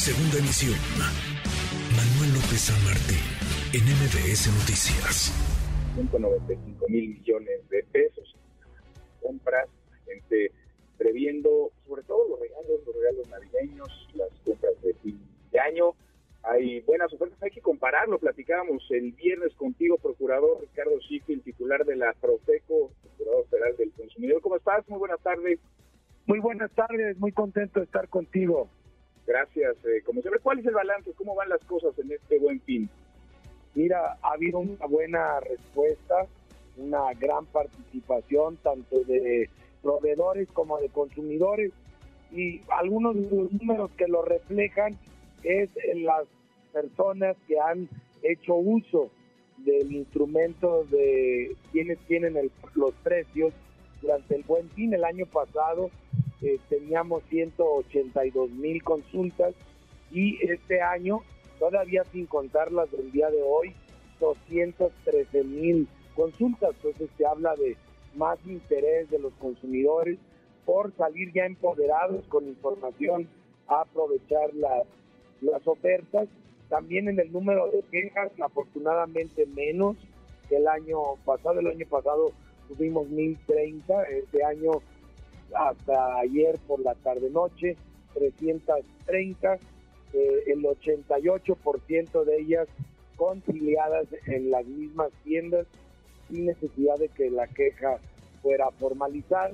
[0.00, 0.80] Segunda emisión.
[1.92, 3.20] Manuel López San Martín,
[3.76, 5.28] en MBS Noticias.
[5.94, 8.34] 195 mil millones de pesos.
[9.20, 9.68] Compras,
[10.06, 10.52] gente
[10.96, 15.20] previendo sobre todo los regalos, los regalos navideños, las compras de fin
[15.52, 15.92] de año.
[16.44, 18.18] Hay buenas ofertas, hay que compararlo.
[18.18, 20.92] Platicábamos el viernes contigo, procurador Ricardo
[21.28, 24.40] el titular de la Profeco, procurador federal del consumidor.
[24.40, 24.88] ¿Cómo estás?
[24.88, 25.60] Muy buenas tardes.
[26.24, 28.70] Muy buenas tardes, muy contento de estar contigo.
[29.30, 29.76] Gracias.
[29.84, 31.12] Eh, como siempre, ¿cuál es el balance?
[31.12, 32.90] ¿Cómo van las cosas en este buen fin?
[33.76, 36.26] Mira, ha habido una buena respuesta,
[36.76, 39.48] una gran participación tanto de
[39.82, 41.70] proveedores como de consumidores
[42.32, 44.98] y algunos de los números que lo reflejan
[45.44, 46.26] es en las
[46.72, 47.88] personas que han
[48.24, 49.12] hecho uso
[49.58, 52.34] del instrumento de quienes tienen
[52.74, 53.54] los precios
[54.02, 55.88] durante el buen fin el año pasado
[56.42, 56.58] eh,
[56.90, 59.54] teníamos 182 mil consultas
[60.10, 61.20] y este año
[61.60, 63.72] todavía sin contarlas del día de hoy
[64.18, 67.76] 213 mil consultas entonces se habla de
[68.16, 70.18] más interés de los consumidores
[70.66, 73.28] por salir ya empoderados con información
[73.68, 74.82] a aprovechar las,
[75.42, 76.28] las ofertas.
[76.68, 79.96] También en el número de quejas, afortunadamente menos
[80.48, 81.60] que el año pasado.
[81.60, 82.32] El año pasado
[82.68, 84.82] tuvimos 1030, este año
[85.54, 87.76] hasta ayer por la tarde-noche
[88.14, 89.54] 330,
[90.12, 92.68] eh, el 88% de ellas
[93.16, 95.66] conciliadas en las mismas tiendas
[96.28, 97.98] sin necesidad de que la queja
[98.42, 99.52] fuera formalizada.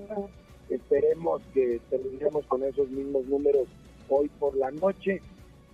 [0.71, 3.69] Esperemos que terminemos con esos mismos números
[4.09, 5.21] hoy por la noche.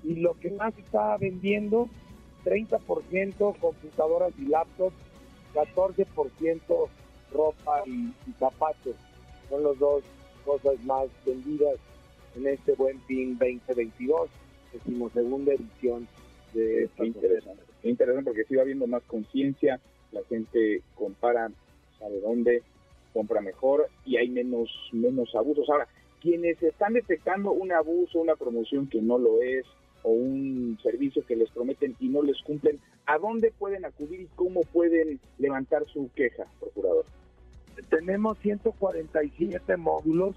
[0.03, 1.89] Y lo que más está vendiendo,
[2.45, 4.97] 30% computadoras y laptops,
[5.55, 6.89] 14%
[7.33, 8.97] ropa y, zapatos.
[9.53, 10.03] Son las dos
[10.47, 11.77] cosas más vendidas
[12.35, 14.31] en este buen fin 2022,
[15.13, 16.09] segunda edición
[16.55, 17.63] de esta interesante.
[17.83, 19.79] interesante porque sigue habiendo más conciencia,
[20.11, 21.51] la gente compara,
[21.99, 22.63] sabe dónde,
[23.13, 25.69] compra mejor y hay menos, menos abusos.
[25.69, 25.87] Ahora,
[26.23, 29.67] quienes están detectando un abuso, una promoción que no lo es,
[30.03, 34.29] o un servicio que les prometen y no les cumplen, ¿a dónde pueden acudir y
[34.35, 37.05] cómo pueden levantar su queja, procurador?
[37.89, 40.37] Tenemos 147 módulos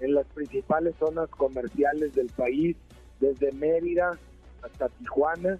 [0.00, 2.76] en las principales zonas comerciales del país,
[3.20, 4.18] desde Mérida
[4.62, 5.58] hasta Tijuana,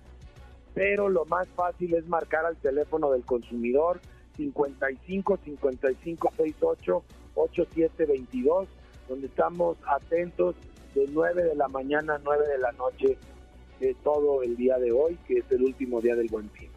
[0.74, 4.00] pero lo más fácil es marcar al teléfono del consumidor
[4.36, 7.02] 55 55 68
[7.34, 8.68] 87 22,
[9.08, 10.56] donde estamos atentos
[10.94, 13.16] de 9 de la mañana a 9 de la noche
[13.80, 16.70] de todo el día de hoy, que es el último día del buen fin.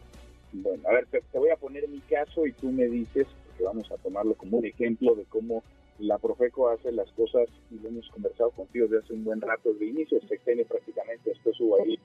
[0.52, 3.90] Bueno, a ver, te, voy a poner mi caso y tú me dices, porque vamos
[3.90, 5.62] a tomarlo como un ejemplo de cómo
[5.98, 9.72] la Profeco hace las cosas y lo hemos conversado contigo desde hace un buen rato,
[9.72, 11.98] desde el inicio se tiene prácticamente, después hubo ahí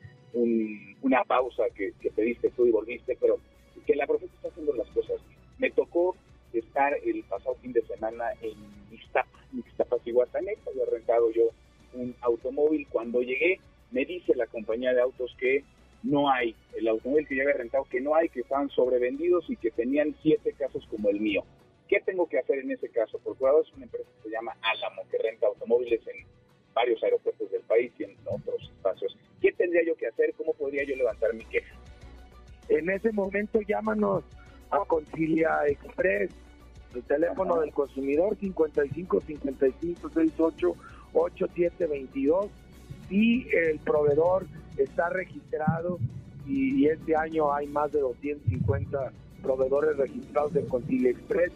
[1.02, 3.38] una pausa que, que pediste tú y volviste, pero
[3.86, 5.20] que la Profeco está haciendo las cosas.
[5.58, 6.16] Me tocó
[6.54, 8.54] estar el pasado fin de semana en
[8.94, 11.50] Ixtapa, Ixtapas y Guataneca, había rentado yo
[11.94, 13.60] un automóvil, cuando llegué
[13.92, 15.66] me dice la compañía de autos que
[16.04, 19.56] no hay, el automóvil que yo había rentado, que no hay, que estaban sobrevendidos y
[19.56, 21.44] que tenían siete casos como el mío.
[21.88, 23.20] ¿Qué tengo que hacer en ese caso?
[23.20, 26.26] Procurador es una empresa que se llama Álamo, que renta automóviles en
[26.74, 29.18] varios aeropuertos del país y en otros espacios.
[29.42, 30.34] ¿Qué tendría yo que hacer?
[30.38, 31.76] ¿Cómo podría yo levantar mi queja?
[32.70, 34.24] En ese momento llámanos
[34.70, 36.32] a Concilia Express,
[36.96, 40.76] el teléfono del consumidor 55 55 68
[41.14, 42.48] 87 22
[43.10, 44.46] y el proveedor
[44.84, 46.00] está registrado
[46.48, 49.12] y, este año hay más de 250
[49.42, 51.52] proveedores registrados de Concilia Express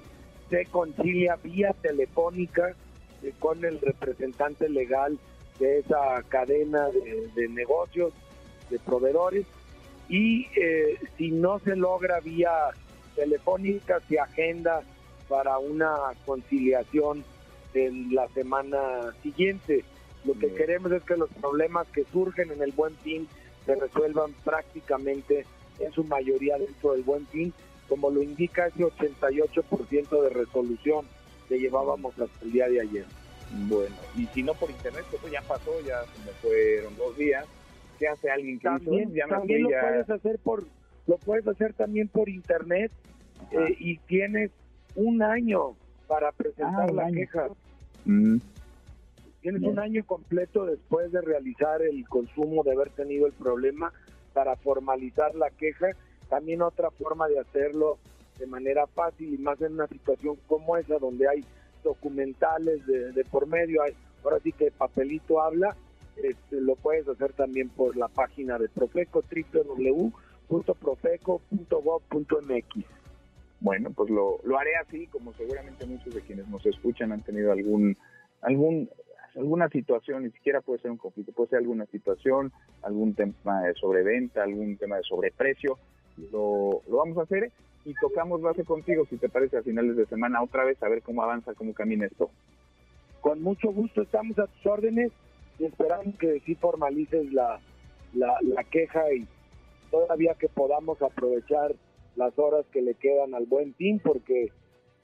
[0.50, 2.76] se concilia vía telefónica
[3.24, 5.18] eh, con el representante legal
[5.60, 6.88] de esa cadena
[7.36, 8.14] de, negocios,
[8.70, 9.46] de proveedores,
[10.10, 12.52] y eh, si no se logra vía
[13.16, 14.82] telefónica, se agenda
[15.30, 17.24] para una conciliación
[17.74, 19.84] en la semana siguiente.
[20.26, 23.28] Lo que queremos es que los problemas que surgen en el buen fin
[23.66, 25.46] se resuelvan prácticamente
[25.80, 27.54] en su mayoría dentro del buen fin
[27.88, 31.06] como lo indica ese 88% de resolución
[31.48, 33.06] que llevábamos hasta el día de ayer.
[33.68, 37.46] Bueno, y si no por internet, eso ya pasó, ya se me fueron dos días.
[38.00, 40.66] ¿Qué hace alguien que también, también lo puedes hacer por
[41.08, 42.92] lo puedes hacer también por internet
[43.52, 44.50] eh, y tienes
[44.96, 45.76] un año
[46.08, 47.48] para presentar ah, la queja.
[48.06, 48.38] Mm.
[49.46, 53.94] Tienes un año completo después de realizar el consumo, de haber tenido el problema,
[54.34, 55.92] para formalizar la queja
[56.32, 58.00] también otra forma de hacerlo
[58.40, 61.46] de manera fácil y más en una situación como esa donde hay
[61.84, 63.94] documentales de, por medio, hay,
[64.24, 65.76] ahora sí que papelito habla,
[66.16, 69.24] este, lo puedes hacer también por la página de Profeco,
[70.50, 72.86] www.profeco.gov.mx.
[73.60, 77.52] Bueno, pues lo, lo haré así, como seguramente muchos de quienes nos escuchan han tenido
[77.52, 77.96] algún,
[78.42, 78.90] algún,
[79.36, 82.52] alguna situación, ni siquiera puede ser un conflicto, puede ser alguna situación,
[82.82, 85.78] algún tema de sobreventa, algún tema de sobreprecio,
[86.32, 87.52] lo, lo vamos a hacer
[87.84, 91.02] y tocamos base contigo, si te parece, a finales de semana otra vez, a ver
[91.02, 92.30] cómo avanza, cómo camina esto.
[93.22, 95.12] Con mucho gusto estamos a tus órdenes
[95.60, 97.60] y esperamos que sí formalices la,
[98.14, 99.28] la, la queja y
[99.92, 101.76] todavía que podamos aprovechar
[102.16, 104.52] las horas que le quedan al buen team, porque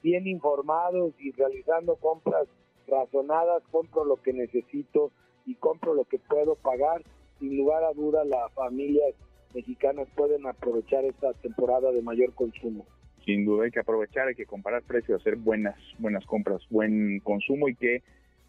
[0.02, 2.48] bien informados y realizando compras
[2.86, 5.12] razonadas, compro lo que necesito
[5.46, 7.02] y compro lo que puedo pagar.
[7.38, 9.14] Sin lugar a duda, las familias
[9.54, 12.86] mexicanas pueden aprovechar esta temporada de mayor consumo.
[13.24, 17.68] Sin duda hay que aprovechar, hay que comparar precios, hacer buenas, buenas compras, buen consumo
[17.68, 18.02] y que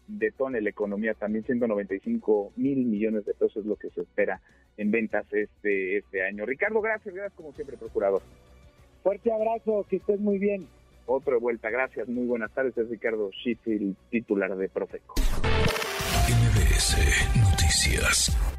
[0.08, 1.14] detone la economía.
[1.14, 4.40] También 195 mil millones de pesos es lo que se espera
[4.76, 6.44] en ventas este, este año.
[6.44, 8.22] Ricardo, gracias, gracias como siempre, procurador.
[9.02, 10.66] Fuerte abrazo, que estés muy bien.
[11.06, 12.76] Otra vuelta, gracias, muy buenas tardes.
[12.78, 15.14] Es Ricardo Sheffield, titular de Profeco.
[16.28, 16.96] MBS
[17.36, 18.53] Noticias.